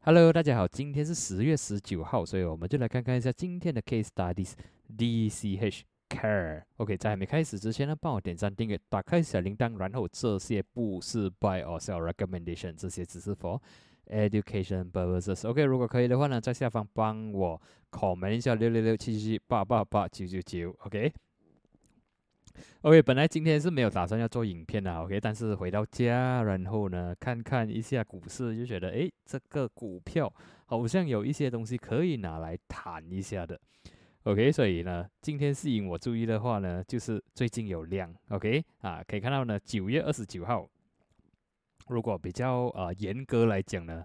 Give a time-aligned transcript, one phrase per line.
[0.00, 4.52] Hello，大家好，今天是十月十九号，所以我们就来看看一下今天的 Case Studies
[4.96, 6.62] DCH Care。
[6.76, 13.60] OK，在还没开始之前呢，帮我点赞、订阅、打开小铃铛，然后这些不是 Buy or Sell Recommendation，这些只是 for
[14.06, 15.46] Education purposes。
[15.48, 20.74] OK，如果可以的话呢，在下方帮我 comment 一下六六六七七七八八八九九九。
[20.84, 21.12] OK。
[22.82, 30.32] OK，本来今天是没有打算要做影片的，OK，但是回到家，然后呢，看看一下股市，就觉得，诶，这个股票
[30.66, 33.58] 好像有一些东西可以拿来谈一下的
[34.24, 40.68] ，OK，所以呢，今天吸引我注意的话呢，就是最近有量，OK，啊，可以看到呢，九月二十九号，
[41.88, 44.04] 如果比较呃严格来讲呢。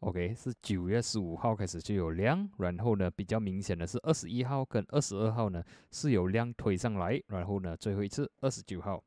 [0.00, 9.02] OK，是九月十五号开始就有量，然后呢，比较明显的是二十一号跟二十二号呢是有量推上来，然后呢，最后一次二十九号。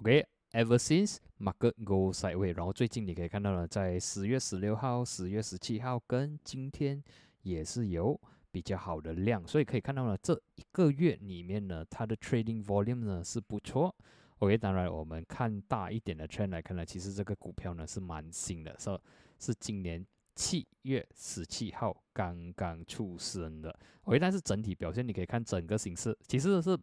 [0.00, 7.02] OK，ever since market go sideways，然后最近你可以看到呢，在十月十六号、十月十七号跟今天
[7.42, 13.96] 也是有比较好的量，所以可以看到呢，这一个月里面呢，它的 trading volume 呢是不错。
[14.38, 18.98] OK，当然我们看大一点的 trend 来看呢，其实这个股票呢是蛮新的，是。
[19.40, 23.72] 是今年七月十七号刚刚出生的
[24.02, 26.76] ，OK，但是整体表现你可以看整个形势，其实是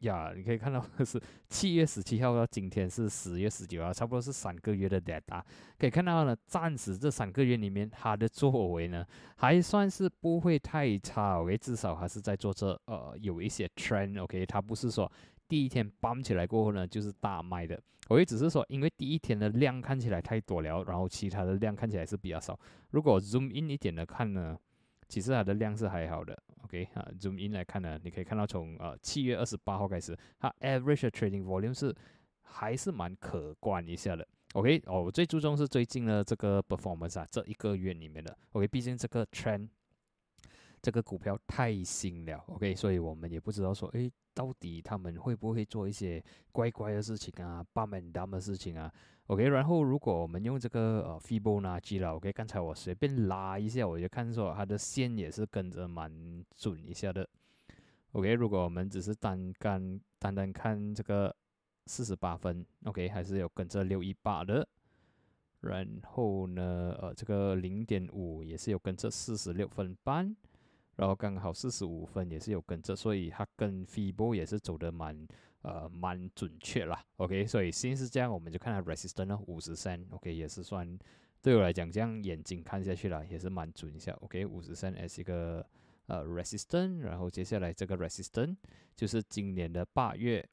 [0.00, 5.40] 呀，你可以看到是七月十七号到今天是十月十九号，差不多是三个月的 data，
[5.78, 9.06] 可以看到呢，暂时这三个月里面它的作为呢
[9.36, 15.08] 还算是不会太差，OK，至少还是在做这呃有一些 trend，OK，它不是说。
[15.52, 17.78] 第一天搬起来过后呢，就是大卖的。
[18.08, 22.58] 我也只是说，因为第一天的量看起来太多了，然后其他的量看起来是比较少。
[22.88, 24.56] 如果 zoom in 一点的看呢，
[25.10, 26.42] 其实它的量是还好的。
[26.62, 31.94] OK 啊，zoom in 来看呢，你可以看到从呃七月二十八号开始，它 average trading volume 是
[32.40, 34.26] 还是蛮可观一下的。
[34.54, 38.34] OK 哦，我最注重是最近的这个 performance 啊，这一个月里面的。
[38.52, 39.68] OK，毕竟这个 trend
[40.82, 42.44] 这个股票太新了。
[42.48, 44.12] OK，所以我们也不知道说，诶。
[44.34, 48.90] 到底他们会不会做一些乖乖的事情啊，霸门当的事情啊
[49.26, 56.10] ？OK，然后如果我们用这个呃 Fibonacci 了，OK，刚才我随便拉一下，我就看说它的线也是跟着蛮
[56.56, 57.28] 准一下的。
[58.12, 61.36] OK，如果我们只是单干单单看这个
[61.84, 64.66] 四十八分，OK，还是有跟着六一八的。
[65.60, 70.34] 然后呢，呃，这个零点五也是有跟着四十六分半。
[70.96, 75.26] 然后刚好四十五分也是有跟着，所以它跟 Fibo 也是走的蛮
[75.62, 77.02] 呃蛮准确啦。
[77.16, 80.98] OK，所以先是这样，我们就看它 resistance 呢五十三，OK 也是算
[81.40, 84.12] 对我来讲这样眼睛看下去了也是蛮准一下。
[84.20, 85.66] OK，五十三 S 一个
[86.06, 88.56] 呃 resistance，然后接下来这个 resistance
[88.94, 90.46] 就是今年的八月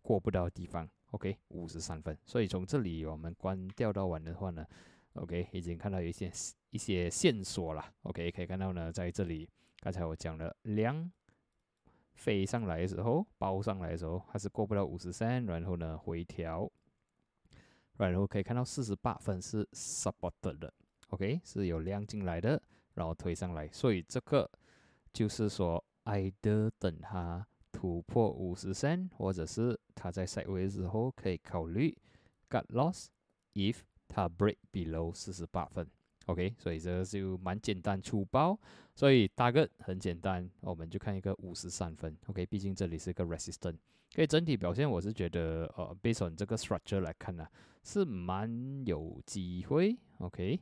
[0.00, 0.88] 过不到的地方。
[1.10, 4.64] OK，五十三分，所以从这里我们关掉到完的话呢。
[5.14, 6.30] OK，已经看到一些
[6.70, 7.84] 一些线索了。
[8.02, 9.48] OK，可以看到呢，在这里，
[9.80, 11.10] 刚才我讲了量
[12.14, 16.70] 飞上来的时候，包上来的时候，它是过不了五十三，然后呢回调，
[17.96, 20.72] 然后可以看到四十八分是 supported 的。
[21.08, 22.62] OK，是有量进来的，
[22.94, 24.48] 然后推上来，所以这个
[25.12, 31.96] 就是说，i 得等它突破五十三，或者是它在 side way 之后，可以考虑
[32.48, 33.08] cut loss
[33.54, 33.78] if。
[34.12, 35.86] 它 break below 四十八分
[36.26, 38.58] ，OK，所以这个就蛮简单粗暴，
[38.92, 43.76] 所以大概很简单，我们就看一个五十三分，OK，毕竟这里是一个 resistance，
[44.12, 47.46] 可以整体表现我是觉得，呃，based on 这个 structure 来看呢，
[47.84, 50.60] 是蛮有机会，OK，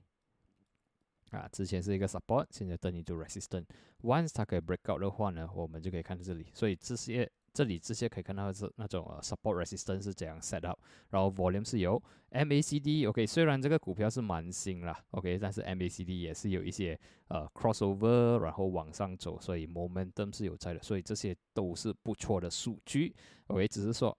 [1.31, 7.31] 啊，之前是一个 support，现在等于就 resistance，once 它可以 break out 的话呢，我们就可以看到这里，所以这些。
[7.59, 10.79] 这里这些可以看到是那种呃 support resistance 是怎样 set up，
[11.11, 16.97] 然后 volume 是有 MACD，OK，虽然这个股票是蛮新啦，OK，但是 MACD 也是有一些
[17.27, 23.13] 呃 crossover，然后往上走，所以 momentum 是有在的，所以这些都是不错的数据
[23.49, 24.17] ，OK，只是说。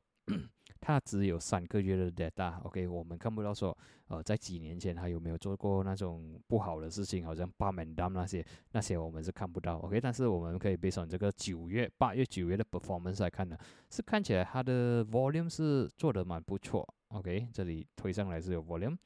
[0.81, 13.57] 它只有三个月的 data，OK，我们看不到说，呃，在几年前他有没有做过那种不好的事情，好像八门 dam 那些，那些我们是看不到，OK，但是我们可以背上这个九月、八月、九月的 performance 来看呢，
[13.89, 18.97] 是看起来它的 volume 是做的蛮不错，OK，这里推上来是有 volume，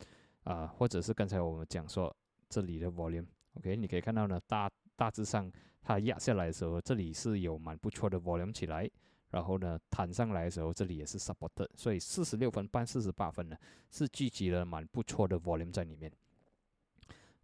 [0.44, 2.16] 啊，或者是刚才我们讲说
[2.50, 8.90] 这里的 volume，OK，你可以看到呢，大大致上它压下来的时候，这里是有蛮不错的 volume 起来。
[9.34, 13.58] 然后呢，弹上来的时候，这里也是 support，所以四十六分半、四十八分呢，
[13.90, 16.12] 是聚集了蛮不错的 volume 在里面。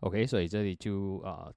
[0.01, 1.51] OK，所以这里就啊，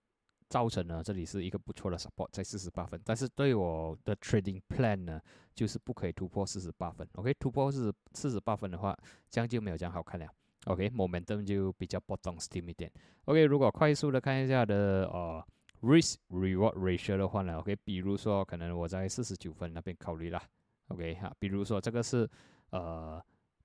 [0.48, 5.20] 造成了这里是一个不错的 support 在四十八分，但是对我的 trading plan 呢，
[5.54, 7.06] 就是不可以突破四十八分。
[7.16, 10.26] OK，突破是四十八分的话，这样就没有这样好看了。
[10.64, 12.90] OK，momentum 就比较波动 steam 一点。
[13.26, 15.46] OK，如果快速的看一下的呃
[15.82, 20.42] risk reward ratio 的话呢，OK，比如说可能我在四十九分那边考虑啦
[20.88, 22.28] ，OK 哈，比如说这个是
[22.70, 23.22] 呃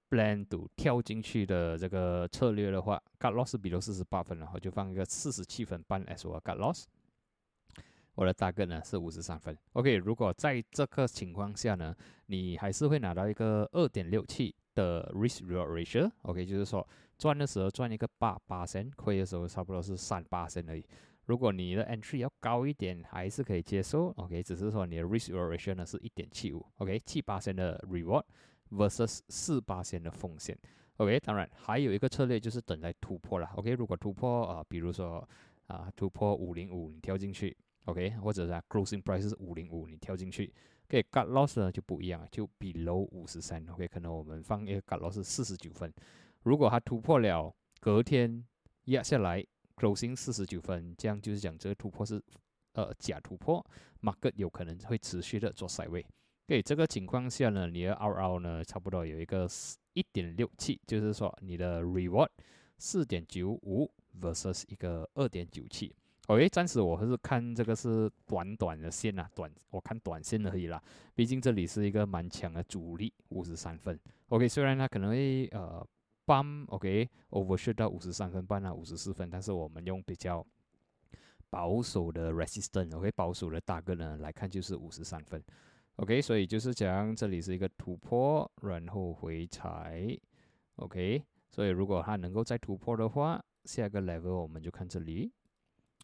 [0.10, 6.86] plan to 跳进去的这个策略的话，cut loss 比如四十八分，然后就放一个四十七分半 as 我 cut loss。
[8.16, 9.56] 我的大概呢是五十三分。
[9.74, 16.10] OK，如果在这个情况下呢，你还是会拿到一个二点六七的 risk reward ratio。
[16.24, 16.88] OK，就是说
[17.20, 20.84] 赚的时候赚一个八八升，亏的时候差不多是三八升而已。
[21.28, 24.08] 如果你的 entry 要高一点，还是可以接受。
[24.18, 26.66] OK，只是说你的 risk reward ratio 呢是一点七五。
[26.78, 28.24] OK，七八升的 reward
[28.72, 30.58] versus 四八升的风险。
[30.98, 33.48] OK，当然还有一个策略就是等待突破了。
[33.56, 35.28] OK，如果突破啊，比如说
[35.68, 37.56] 啊突破五零五，你跳进去。
[37.86, 40.54] OK，或者是 closing price 是五零五，你跳进去
[40.90, 45.94] ，OK，cut loss 呢就不一样，就 below 五十三，OK，可能我们放一个 cut loss 是四十九分，
[46.44, 48.46] 如果它突破了，隔天
[48.86, 49.46] 压下来
[49.78, 52.22] closing 四十九分，这样就是讲这个突破是
[52.74, 53.66] 呃假突破
[54.02, 56.04] ，market 有可能会持续的做 side。
[56.46, 59.48] 对这个情况下呢，你的 RR 呢差不多有一个
[59.94, 62.30] 一点六七，就是说你的 reward
[62.78, 63.92] 四点九五
[64.22, 65.94] versus 一个二点九七。
[66.28, 70.82] OK，暂时我还是看这个是短短的线啊，短我看短线而已啦。
[71.16, 73.98] 毕竟这里是一个蛮强的阻力，五十三分。
[74.30, 75.86] OK，虽然它可能会呃
[76.28, 80.46] 半 OK overshoot 到五十三分半啊，五十四分，但是我们用比较
[81.50, 85.42] 保守的 resistance，OK，保守的大个呢来看就是五十三分。
[85.96, 90.06] OK，所以就是讲这里是一个突破，然后回踩。
[90.76, 95.32] OK，所以如果它能够再突破的话，下个 level 我们就看这里。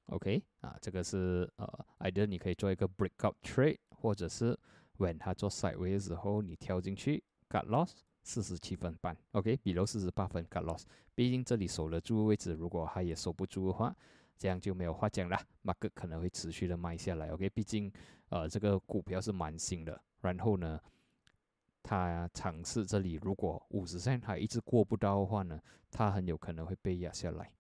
[0.08, 4.58] OK，啊，这个是呃，either 你可以做一个 breakout trade，或者是
[4.98, 7.92] when 它做 sideways 的时候，你跳进去 cut loss
[8.24, 10.84] 四十七分半，OK，比如四十八分 cut loss，
[11.14, 13.96] 毕竟这里守得住位置，如果它也守不住的话，
[14.38, 17.92] 这样就没有话讲了，Mark 可能会持续的卖下来，OK，毕竟
[18.30, 20.80] 呃这个股票是蛮新的，然后呢，
[21.84, 25.60] 它尝试这里如果五十线还一直过不到的话呢，
[25.92, 27.52] 它很有可能会被压下来。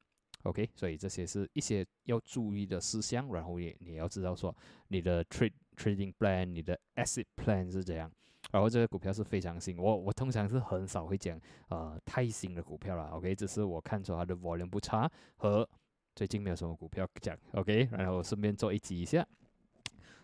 [0.43, 4.53] OK，所以这些是一些要注意的事项，然后也你要知道说
[4.87, 8.11] 你的 trade trading plan，你的 asset plan 是怎样。
[8.53, 13.09] 然后这个股票是非常新，我我通常是很少会讲呃太新的股票了。
[13.09, 15.67] OK，只是我看出它的 volume 不差，和
[16.15, 17.35] 最近没有什么股票讲。
[17.53, 19.27] OK，然后顺便做一集一下。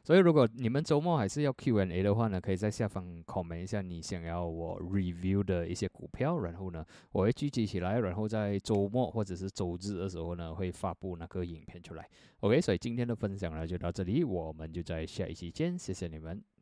[0.04, 12.08] 所以，如果你们周末还是要 Q&A 的话呢，可以在下方 comment 一下你想要我 review 的一些股票，然后呢，我会聚集起来，然后在周末或者是周日的时候呢，会发布那个影片出来。
[12.42, 16.59] OK，所以今天的分享呢就到这里，我们就在下一期见，谢谢你们。